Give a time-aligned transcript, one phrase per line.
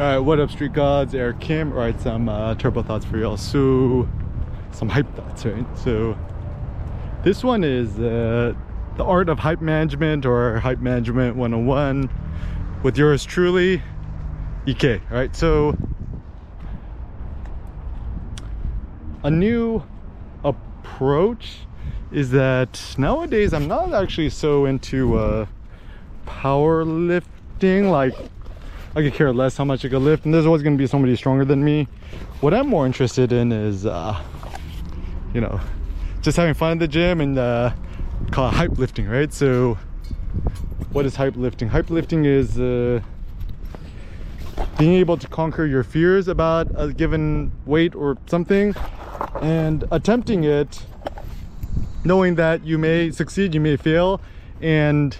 [0.00, 1.72] Alright, what up street gods, Eric Kim.
[1.74, 3.36] Alright, some uh, turbo thoughts for y'all.
[3.36, 4.08] So,
[4.72, 5.66] some hype thoughts, right?
[5.76, 6.16] So,
[7.22, 8.54] this one is uh,
[8.96, 12.08] the art of hype management or hype management 101
[12.82, 13.82] with yours truly,
[14.64, 15.02] EK.
[15.10, 15.76] Alright, so
[19.22, 19.82] a new
[20.42, 21.58] approach
[22.10, 25.46] is that nowadays I'm not actually so into uh,
[26.24, 28.14] powerlifting like
[28.94, 30.86] I could care less how much I could lift and there's always going to be
[30.86, 31.86] somebody stronger than me.
[32.40, 34.20] What I'm more interested in is, uh,
[35.32, 35.60] you know,
[36.22, 37.72] just having fun at the gym and uh,
[38.30, 39.32] call it hype lifting, right?
[39.32, 39.78] So
[40.92, 41.68] what is hype lifting?
[41.68, 43.00] Hype lifting is uh,
[44.76, 48.74] being able to conquer your fears about a given weight or something
[49.40, 50.84] and attempting it
[52.04, 54.20] knowing that you may succeed, you may fail,
[54.60, 55.16] and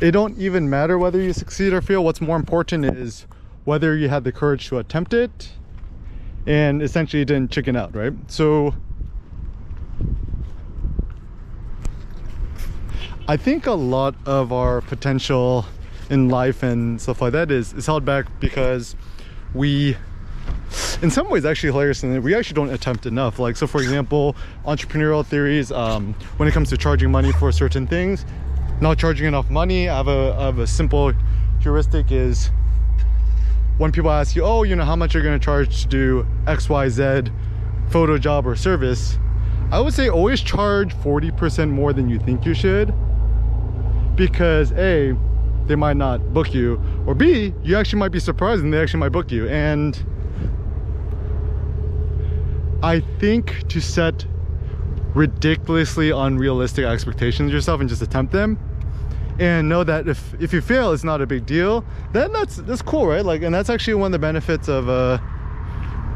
[0.00, 2.04] it don't even matter whether you succeed or fail.
[2.04, 3.26] What's more important is
[3.64, 5.52] whether you had the courage to attempt it
[6.46, 8.12] and essentially didn't chicken out right?
[8.28, 8.74] So
[13.28, 15.64] i think a lot of our potential
[16.10, 18.94] in life and stuff like that is is held back because
[19.52, 19.96] we
[21.02, 23.38] in some ways actually hilarious and we actually don't attempt enough.
[23.38, 27.86] Like so for example entrepreneurial theories um, when it comes to charging money for certain
[27.86, 28.24] things
[28.80, 29.88] not charging enough money.
[29.88, 31.12] I have a, I have a simple
[31.60, 32.50] heuristic is
[33.78, 37.32] when people ask you, oh, you know, how much you're to charge to do XYZ
[37.90, 39.18] photo job or service,
[39.70, 42.94] I would say always charge 40% more than you think you should
[44.14, 45.16] because A,
[45.66, 49.00] they might not book you, or B, you actually might be surprised and they actually
[49.00, 49.48] might book you.
[49.48, 50.02] And
[52.82, 54.26] I think to set
[55.16, 58.58] ridiculously unrealistic expectations yourself and just attempt them.
[59.38, 61.84] And know that if if you fail it's not a big deal.
[62.12, 63.24] Then that's that's cool right?
[63.24, 65.18] Like and that's actually one of the benefits of uh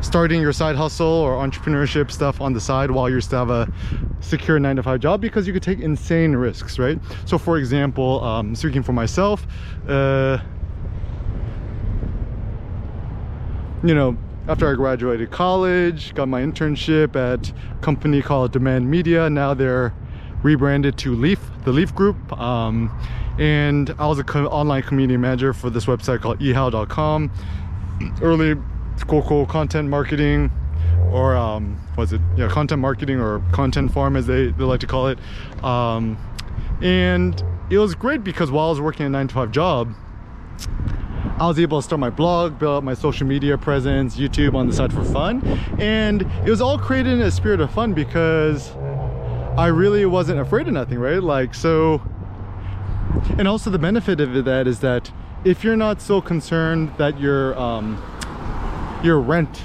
[0.00, 3.72] starting your side hustle or entrepreneurship stuff on the side while you still have a
[4.20, 6.98] secure nine to five job because you could take insane risks right?
[7.26, 9.46] So for example um speaking for myself
[9.88, 10.38] uh
[13.82, 14.16] you know
[14.48, 19.28] after I graduated college, got my internship at a company called Demand Media.
[19.28, 19.92] Now they're
[20.42, 22.32] rebranded to Leaf, the Leaf Group.
[22.38, 22.96] Um,
[23.38, 27.30] and I was an co online community manager for this website called ehow.com.
[28.22, 28.54] Early
[29.08, 30.50] cool, cool content marketing
[31.10, 32.20] or um, was it?
[32.36, 35.18] Yeah, content marketing or content farm as they, they like to call it.
[35.64, 36.16] Um,
[36.82, 39.92] and it was great because while I was working a nine to five job,
[41.38, 44.68] I was able to start my blog, build up my social media presence, YouTube on
[44.68, 45.46] the side for fun.
[45.78, 48.70] And it was all created in a spirit of fun because
[49.58, 51.22] I really wasn't afraid of nothing, right?
[51.22, 52.00] Like, so,
[53.36, 55.12] and also the benefit of that is that
[55.44, 58.02] if you're not so concerned that your, um,
[59.04, 59.60] your rent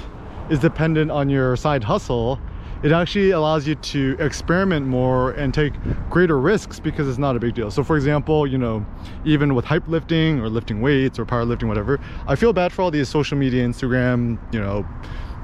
[0.50, 2.38] is dependent on your side hustle,
[2.82, 5.72] it actually allows you to experiment more and take
[6.10, 7.70] greater risks because it's not a big deal.
[7.70, 8.84] So for example, you know,
[9.24, 12.90] even with hype lifting or lifting weights or powerlifting, whatever, I feel bad for all
[12.90, 14.86] these social media, Instagram, you know,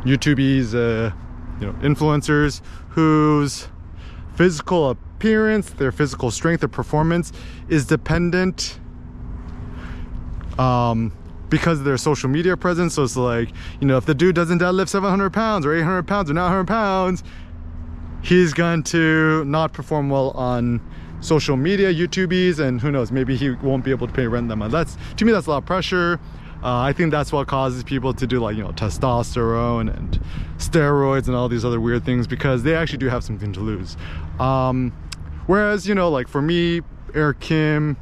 [0.02, 1.14] YouTubies, uh,
[1.60, 2.60] you know, influencers
[2.90, 3.68] whose
[4.34, 7.32] physical appearance, their physical strength, their performance
[7.68, 8.78] is dependent
[10.58, 11.12] um,
[11.50, 12.94] because of their social media presence.
[12.94, 13.50] So it's like,
[13.80, 17.24] you know, if the dude doesn't deadlift 700 pounds or 800 pounds or 900 pounds,
[18.22, 20.80] he's going to not perform well on
[21.20, 24.56] social media, YouTubies, and who knows, maybe he won't be able to pay rent that
[24.56, 24.70] much.
[24.70, 26.20] That's, to me, that's a lot of pressure.
[26.62, 30.20] Uh, I think that's what causes people to do like, you know, testosterone and
[30.56, 33.96] steroids and all these other weird things because they actually do have something to lose.
[34.40, 34.92] Um,
[35.46, 36.80] whereas, you know, like for me,
[37.14, 37.96] Eric Kim,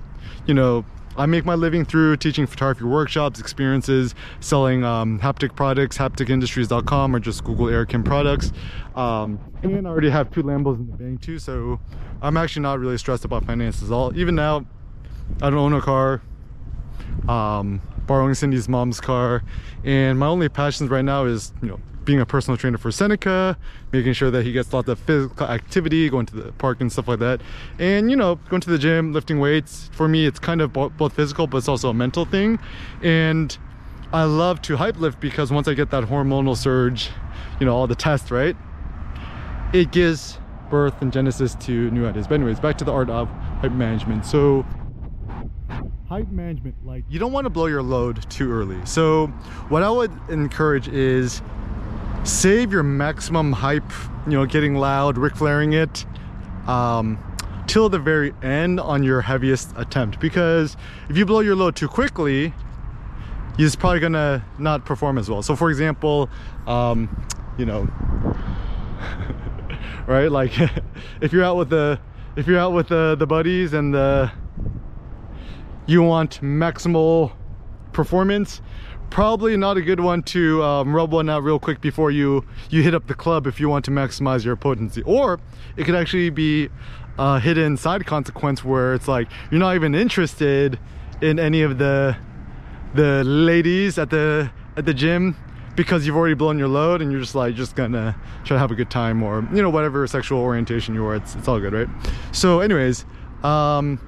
[0.46, 0.86] you know,
[1.16, 7.20] I make my living through teaching photography workshops, experiences, selling um, haptic products, hapticindustries.com, or
[7.20, 8.52] just Google Kim products.
[8.94, 11.80] Um, and I already have two Lambos in the bank too, so
[12.22, 14.16] I'm actually not really stressed about finances at all.
[14.16, 14.66] Even now,
[15.42, 16.22] I don't own a car.
[17.28, 19.42] Um, borrowing Cindy's mom's car,
[19.84, 23.58] and my only passions right now is, you know, being a personal trainer for Seneca,
[23.92, 27.08] making sure that he gets lots of physical activity, going to the park and stuff
[27.08, 27.42] like that.
[27.78, 29.90] And, you know, going to the gym, lifting weights.
[29.92, 32.58] For me, it's kind of both physical, but it's also a mental thing.
[33.02, 33.56] And
[34.12, 37.10] I love to hype lift because once I get that hormonal surge,
[37.60, 38.56] you know, all the tests, right?
[39.74, 40.38] It gives
[40.70, 42.26] birth and genesis to new ideas.
[42.26, 43.28] But anyways, back to the art of
[43.60, 44.24] hype management.
[44.24, 44.64] So
[46.08, 49.26] hype management like you don't want to blow your load too early so
[49.70, 51.42] what i would encourage is
[52.26, 53.90] save your maximum hype,
[54.26, 56.04] you know, getting loud, Ric Flairing it,
[56.66, 57.18] um,
[57.66, 60.20] till the very end on your heaviest attempt.
[60.20, 60.76] Because
[61.08, 62.52] if you blow your load too quickly
[63.58, 65.42] you're probably gonna not perform as well.
[65.42, 66.28] So for example
[66.66, 67.26] um,
[67.58, 67.84] you know
[70.06, 70.30] right?
[70.30, 70.52] Like
[71.20, 71.98] if you're out with the
[72.36, 74.30] if you're out with the the buddies and the
[75.86, 77.32] you want maximal
[77.92, 78.60] performance
[79.10, 82.82] probably not a good one to um, rub one out real quick before you you
[82.82, 85.02] hit up the club if you want to maximize your potency.
[85.02, 85.40] Or
[85.76, 86.68] it could actually be
[87.18, 90.78] a hidden side consequence where it's like you're not even interested
[91.22, 92.16] in any of the
[92.94, 95.36] the ladies at the at the gym
[95.76, 98.70] because you've already blown your load and you're just like just gonna try to have
[98.70, 101.72] a good time or you know whatever sexual orientation you are it's, it's all good
[101.72, 101.88] right?
[102.32, 103.04] So anyways
[103.42, 104.00] um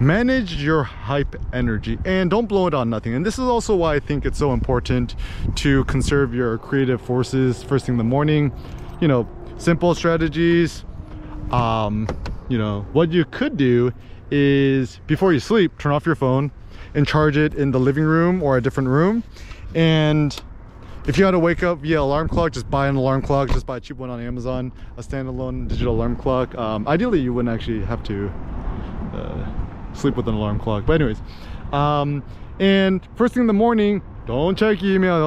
[0.00, 3.14] manage your hype energy and don't blow it on nothing.
[3.14, 5.16] And this is also why i think it's so important
[5.56, 8.52] to conserve your creative forces first thing in the morning.
[9.00, 9.28] You know
[9.58, 10.84] simple strategies
[11.50, 12.06] um
[12.48, 13.92] you know what you could do
[14.30, 16.52] is before you sleep turn off your phone
[16.94, 19.24] and charge it in the living room or a different room.
[19.74, 20.40] And
[21.06, 23.66] if you had to wake up via alarm clock just buy an alarm clock just
[23.66, 26.54] buy a cheap one on amazon a standalone digital alarm clock.
[26.56, 28.32] Um, ideally you wouldn't actually have to
[29.98, 30.86] sleep with an alarm clock.
[30.86, 31.20] But anyways
[31.72, 32.22] um,
[32.58, 35.18] and first thing in the morning don't check email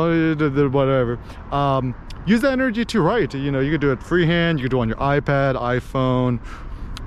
[0.70, 1.20] whatever.
[1.52, 1.96] Um,
[2.26, 3.34] use that energy to write.
[3.34, 6.40] You know you could do it freehand you could do it on your ipad iphone.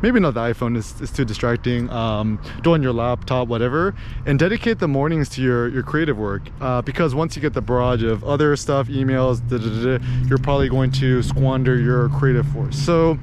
[0.03, 1.89] Maybe not the iphone is, is too distracting.
[1.89, 3.95] Um, do on your laptop whatever.
[4.27, 6.43] And dedicate the mornings to your your creative work.
[6.61, 10.39] Uh, because once you get the barrage of other stuff emails da, da, da, you're
[10.39, 12.77] probably going to squander your creative force.
[12.77, 13.19] So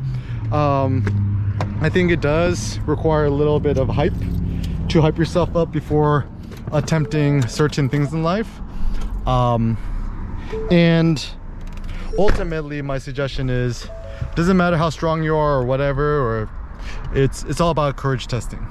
[0.52, 1.31] um,
[1.81, 4.13] I think it does require a little bit of hype
[4.89, 6.27] to hype yourself up before
[6.71, 8.59] attempting certain things in life.
[9.25, 9.77] Um,
[10.69, 11.24] and
[12.18, 13.88] ultimately my suggestion is
[14.36, 16.50] doesn't matter how strong you are or whatever or
[17.13, 18.65] it's it's all about courage testing